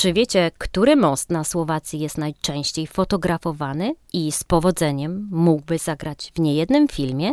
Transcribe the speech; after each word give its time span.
Czy 0.00 0.12
wiecie, 0.12 0.50
który 0.58 0.96
most 0.96 1.30
na 1.30 1.44
Słowacji 1.44 2.00
jest 2.00 2.18
najczęściej 2.18 2.86
fotografowany 2.86 3.94
i 4.12 4.32
z 4.32 4.44
powodzeniem 4.44 5.28
mógłby 5.30 5.78
zagrać 5.78 6.32
w 6.34 6.40
niejednym 6.40 6.88
filmie? 6.88 7.32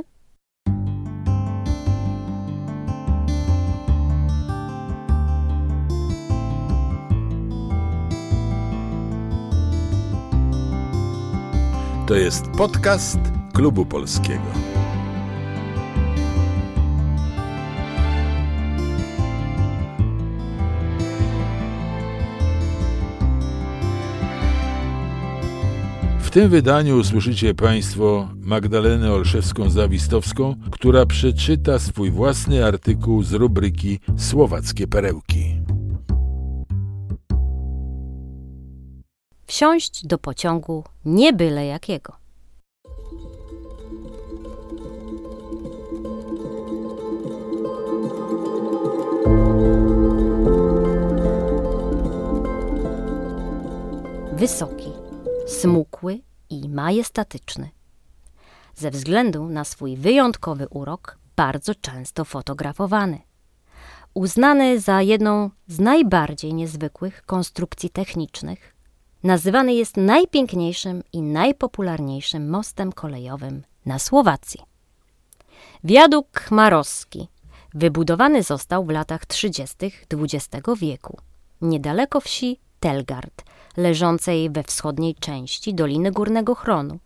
To 12.08 12.16
jest 12.16 12.46
podcast 12.58 13.20
Klubu 13.54 13.86
Polskiego. 13.86 14.77
Tym 26.37 26.50
wydaniu 26.50 26.97
usłyszycie 26.97 27.54
Państwo 27.54 28.29
Magdalenę 28.36 29.11
Olszewską-Zawistowską, 29.11 30.55
która 30.71 31.05
przeczyta 31.05 31.79
swój 31.79 32.11
własny 32.11 32.65
artykuł 32.65 33.23
z 33.23 33.33
rubryki 33.33 33.99
Słowackie 34.17 34.87
Perełki. 34.87 35.61
Wsiąść 39.45 40.07
do 40.07 40.17
pociągu 40.17 40.83
nie 41.05 41.33
byle 41.33 41.65
jakiego. 41.65 42.13
Wysoki, 54.33 54.91
smukły 55.47 56.27
i 56.49 56.69
majestatyczny. 56.69 57.69
Ze 58.75 58.91
względu 58.91 59.47
na 59.47 59.63
swój 59.63 59.97
wyjątkowy 59.97 60.67
urok, 60.69 61.17
bardzo 61.35 61.75
często 61.75 62.25
fotografowany. 62.25 63.19
Uznany 64.13 64.80
za 64.80 65.02
jedną 65.02 65.49
z 65.67 65.80
najbardziej 65.80 66.53
niezwykłych 66.53 67.22
konstrukcji 67.25 67.89
technicznych, 67.89 68.75
nazywany 69.23 69.73
jest 69.73 69.97
najpiękniejszym 69.97 71.03
i 71.13 71.22
najpopularniejszym 71.22 72.50
mostem 72.50 72.91
kolejowym 72.91 73.63
na 73.85 74.00
Słowacji. 74.00 74.59
Wiaduk 75.83 76.39
Chmarowski 76.39 77.27
wybudowany 77.73 78.44
został 78.44 78.85
w 78.85 78.89
latach 78.89 79.25
30. 79.25 79.75
XX 80.13 80.67
wieku, 80.77 81.17
niedaleko 81.61 82.22
wsi 82.22 82.59
Telgard, 82.80 83.44
leżącej 83.78 84.50
we 84.50 84.64
wschodniej 84.64 85.16
części 85.16 85.73
Doliny 85.73 86.11
Górnego 86.11 86.56
Chronu, 86.56 87.00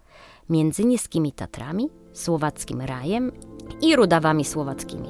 między 0.50 0.86
niskimi 0.86 1.32
Tatrami, 1.32 1.90
Słowackim 2.14 2.82
Rajem 2.82 3.32
i 3.82 3.96
Rudawami 3.96 4.46
Słowackimi. 4.46 5.10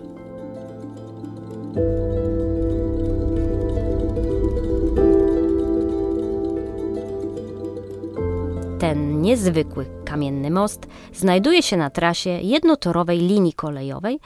Ten 8.79 9.21
niezwykły 9.21 9.85
kamienny 10.05 10.51
most 10.51 10.87
znajduje 11.13 11.63
się 11.63 11.77
na 11.77 11.89
trasie 11.89 12.29
jednotorowej 12.29 13.19
linii 13.19 13.53
kolejowej 13.53 14.19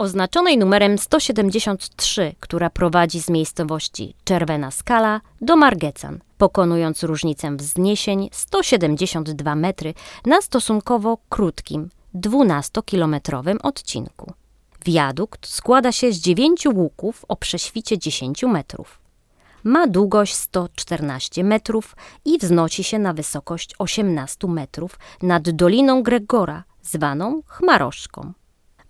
oznaczonej 0.00 0.58
numerem 0.58 0.98
173, 0.98 2.34
która 2.40 2.70
prowadzi 2.70 3.20
z 3.20 3.30
miejscowości 3.30 4.14
Czerwena 4.24 4.70
Skala 4.70 5.20
do 5.40 5.56
Margecan, 5.56 6.20
pokonując 6.38 7.02
różnicę 7.02 7.56
wzniesień 7.56 8.28
172 8.32 9.54
metry 9.54 9.94
na 10.26 10.42
stosunkowo 10.42 11.18
krótkim, 11.28 11.90
12-kilometrowym 12.14 13.56
odcinku. 13.62 14.32
Wiadukt 14.86 15.46
składa 15.46 15.92
się 15.92 16.12
z 16.12 16.16
dziewięciu 16.16 16.70
łuków 16.76 17.24
o 17.28 17.36
prześwicie 17.36 17.98
10 17.98 18.42
metrów. 18.42 18.98
Ma 19.64 19.86
długość 19.86 20.34
114 20.34 21.44
metrów 21.44 21.96
i 22.24 22.38
wznosi 22.38 22.84
się 22.84 22.98
na 22.98 23.12
wysokość 23.12 23.74
18 23.78 24.48
metrów 24.48 24.98
nad 25.22 25.50
Doliną 25.50 26.02
Gregora, 26.02 26.64
zwaną 26.82 27.42
Chmaroszką. 27.46 28.32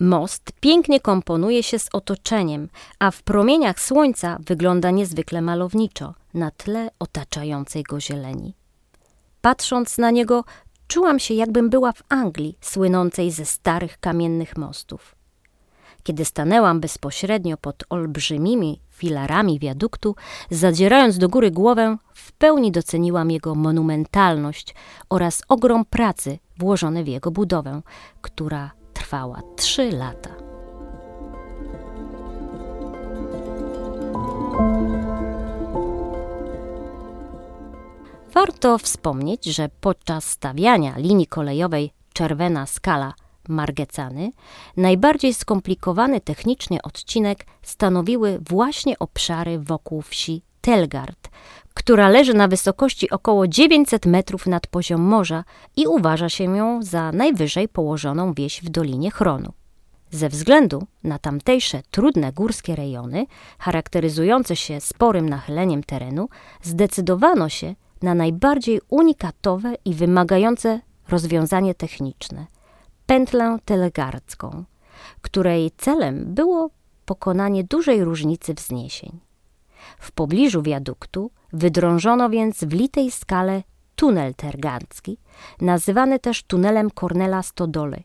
Most 0.01 0.53
pięknie 0.61 1.01
komponuje 1.01 1.63
się 1.63 1.79
z 1.79 1.89
otoczeniem, 1.93 2.69
a 2.99 3.11
w 3.11 3.23
promieniach 3.23 3.81
słońca 3.81 4.39
wygląda 4.47 4.91
niezwykle 4.91 5.43
malowniczo 5.43 6.15
na 6.35 6.51
tle 6.51 6.91
otaczającej 6.99 7.83
go 7.83 8.01
zieleni. 8.01 8.55
Patrząc 9.41 9.99
na 9.99 10.11
niego, 10.11 10.45
czułam 10.89 11.19
się, 11.19 11.35
jakbym 11.35 11.71
była 11.71 11.93
w 11.93 12.03
Anglii, 12.09 12.59
słynącej 12.61 13.31
ze 13.31 13.45
starych 13.45 13.99
kamiennych 13.99 14.57
mostów. 14.57 15.15
Kiedy 16.03 16.25
stanęłam 16.25 16.81
bezpośrednio 16.81 17.57
pod 17.57 17.85
olbrzymimi 17.91 18.81
filarami 18.91 19.59
wiaduktu, 19.59 20.17
zadzierając 20.51 21.19
do 21.19 21.29
góry 21.29 21.51
głowę, 21.51 21.97
w 22.15 22.33
pełni 22.33 22.73
doceniłam 22.73 23.31
jego 23.31 23.55
monumentalność 23.55 24.75
oraz 25.11 25.43
ogrom 25.49 25.85
pracy 25.85 26.39
włożony 26.59 27.05
w 27.05 27.09
jego 27.09 27.31
budowę, 27.31 27.83
która 28.21 28.80
trwała 29.01 29.43
trzy 29.57 29.91
lata. 29.91 30.31
Warto 38.33 38.79
wspomnieć, 38.79 39.45
że 39.45 39.69
podczas 39.81 40.25
stawiania 40.25 40.97
linii 40.97 41.27
kolejowej 41.27 41.93
Czerwena 42.13 42.67
Skala 42.67 43.15
Margecany, 43.49 44.31
najbardziej 44.77 45.35
skomplikowany 45.35 46.21
technicznie 46.21 46.83
odcinek 46.83 47.47
stanowiły 47.63 48.39
właśnie 48.49 48.99
obszary 48.99 49.59
wokół 49.59 50.03
wsi 50.03 50.43
Telgard, 50.61 51.29
która 51.75 52.09
leży 52.09 52.35
na 52.35 52.49
wysokości 52.49 53.11
około 53.11 53.49
900 53.49 54.07
metrów 54.07 54.47
nad 54.47 54.67
poziom 54.67 55.01
morza 55.01 55.45
i 55.77 55.87
uważa 55.87 56.29
się 56.29 56.45
ją 56.45 56.83
za 56.83 57.13
najwyżej 57.13 57.69
położoną 57.69 58.35
wieś 58.35 58.63
w 58.63 58.69
Dolinie 58.69 59.11
Chronu. 59.11 59.53
Ze 60.11 60.29
względu 60.29 60.87
na 61.05 61.19
tamtejsze 61.19 61.83
trudne 61.91 62.33
górskie 62.33 62.77
rejony, 62.77 63.27
charakteryzujące 63.59 64.57
się 64.57 64.81
sporym 64.81 65.29
nachyleniem 65.29 65.85
terenu, 65.85 66.29
zdecydowano 66.63 67.49
się 67.49 67.75
na 68.03 68.15
najbardziej 68.15 68.81
unikatowe 68.89 69.75
i 69.85 69.95
wymagające 69.95 70.81
rozwiązanie 71.09 71.75
techniczne 71.75 72.47
pętlę 73.11 73.59
telegardzką, 73.65 74.65
której 75.21 75.71
celem 75.77 76.35
było 76.35 76.71
pokonanie 77.05 77.65
dużej 77.65 78.05
różnicy 78.05 78.55
wzniesień. 78.55 79.30
W 79.99 80.13
pobliżu 80.13 80.63
wiaduktu 80.63 81.31
wydrążono 81.53 82.31
więc 82.31 82.65
w 82.65 82.73
litej 82.73 83.11
skale 83.11 83.63
tunel 83.97 84.35
tergancki, 84.35 85.19
nazywany 85.61 86.19
też 86.19 86.43
tunelem 86.43 86.91
Kornela 86.91 87.43
Stodole. 87.43 88.03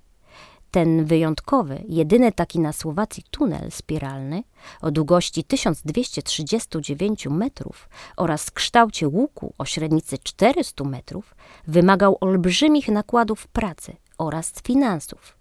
Ten 0.71 1.05
wyjątkowy, 1.05 1.83
jedyny 1.87 2.31
taki 2.31 2.59
na 2.59 2.73
Słowacji 2.73 3.23
tunel 3.31 3.71
spiralny 3.71 4.43
o 4.81 4.91
długości 4.91 5.43
1239 5.43 7.27
metrów 7.27 7.89
oraz 8.17 8.51
kształcie 8.51 9.07
łuku 9.07 9.53
o 9.57 9.65
średnicy 9.65 10.17
400 10.17 10.83
metrów 10.83 11.35
wymagał 11.67 12.17
olbrzymich 12.21 12.87
nakładów 12.87 13.47
pracy 13.47 13.95
oraz 14.17 14.53
finansów. 14.63 15.37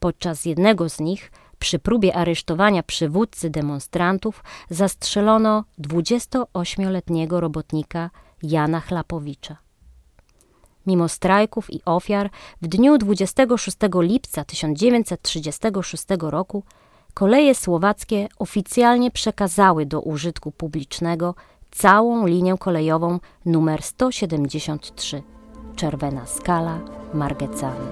Podczas 0.00 0.44
jednego 0.44 0.88
z 0.88 1.00
nich, 1.00 1.32
przy 1.58 1.78
próbie 1.78 2.16
aresztowania 2.16 2.82
przywódcy 2.82 3.50
demonstrantów, 3.50 4.44
zastrzelono 4.70 5.64
28-letniego 5.78 7.40
robotnika 7.40 8.10
Jana 8.42 8.80
Chlapowicza. 8.80 9.56
Mimo 10.86 11.08
strajków 11.08 11.72
i 11.72 11.80
ofiar, 11.84 12.30
w 12.62 12.66
dniu 12.66 12.98
26 12.98 13.76
lipca 13.94 14.44
1936 14.44 16.04
roku 16.20 16.62
koleje 17.14 17.54
słowackie 17.54 18.28
oficjalnie 18.38 19.10
przekazały 19.10 19.86
do 19.86 20.00
użytku 20.00 20.52
publicznego 20.52 21.34
całą 21.70 22.26
linię 22.26 22.54
kolejową 22.58 23.20
numer 23.46 23.82
173 23.82 25.22
Czerwena 25.76 26.26
Skala 26.26 26.78
Margecany. 27.14 27.86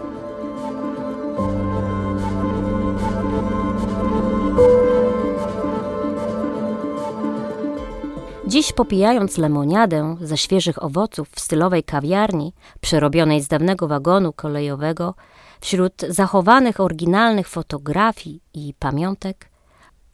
Dziś 8.46 8.72
popijając 8.72 9.38
lemoniadę 9.38 10.16
ze 10.20 10.36
świeżych 10.36 10.82
owoców 10.82 11.28
w 11.30 11.40
stylowej 11.40 11.84
kawiarni, 11.84 12.52
przerobionej 12.80 13.42
z 13.42 13.48
dawnego 13.48 13.88
wagonu 13.88 14.32
kolejowego, 14.32 15.14
wśród 15.60 15.92
zachowanych 16.08 16.80
oryginalnych 16.80 17.48
fotografii 17.48 18.40
i 18.54 18.74
pamiątek, 18.78 19.50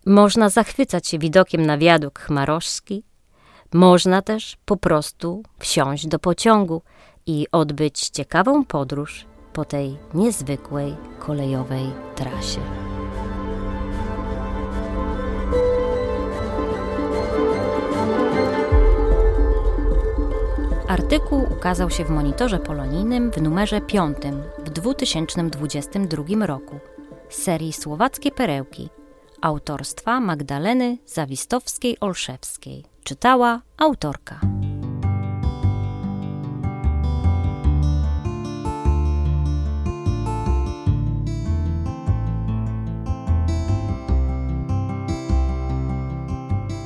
można 0.06 0.49
zachwycać 0.49 1.08
się 1.08 1.19
widokiem 1.19 1.67
na 1.67 1.79
wiaduk 1.79 2.19
Chmaroszski, 2.19 3.05
można 3.75 4.23
też 4.23 4.56
po 4.64 4.76
prostu 4.76 5.43
wsiąść 5.58 6.06
do 6.06 6.19
pociągu 6.19 6.82
i 7.26 7.46
odbyć 7.52 8.08
ciekawą 8.08 8.64
podróż 8.64 9.26
po 9.52 9.64
tej 9.64 9.96
niezwykłej 10.14 10.96
kolejowej 11.19 11.87
trasie. 12.14 12.83
Artykuł 20.94 21.43
ukazał 21.52 21.91
się 21.91 22.05
w 22.05 22.11
monitorze 22.11 22.58
polonijnym 22.58 23.31
w 23.31 23.43
numerze 23.43 23.81
5 23.81 24.17
w 24.58 24.70
2022 24.70 26.46
roku 26.46 26.79
serii 27.29 27.73
Słowackie 27.73 28.31
Perełki 28.31 28.88
autorstwa 29.41 30.20
Magdaleny 30.20 30.99
Zawistowskiej-Olszewskiej. 31.06 32.82
Czytała 33.05 33.61
autorka. 33.76 34.41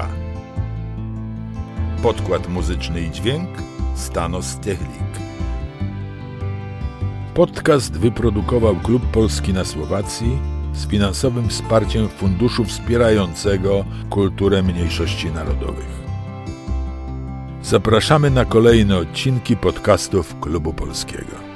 Podkład 2.03 2.49
muzyczny 2.49 3.01
i 3.01 3.11
dźwięk 3.11 3.49
Stanos 3.95 4.59
Technik. 4.59 5.19
Podcast 7.33 7.97
wyprodukował 7.97 8.75
Klub 8.75 9.11
Polski 9.11 9.53
na 9.53 9.65
Słowacji 9.65 10.37
z 10.73 10.87
finansowym 10.87 11.49
wsparciem 11.49 12.09
Funduszu 12.09 12.65
Wspierającego 12.65 13.85
Kulturę 14.09 14.63
Mniejszości 14.63 15.31
Narodowych. 15.31 16.05
Zapraszamy 17.61 18.29
na 18.29 18.45
kolejne 18.45 18.97
odcinki 18.97 19.57
podcastów 19.57 20.39
Klubu 20.39 20.73
Polskiego. 20.73 21.54